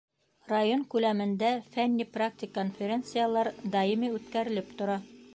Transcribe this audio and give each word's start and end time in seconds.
Район 0.51 0.85
күләмендә 0.93 1.51
фәнни 1.75 2.07
практик 2.15 2.51
конференциялар 2.55 3.51
даими 3.75 4.09
үткәрелеп 4.15 4.73
тора. 4.81 4.97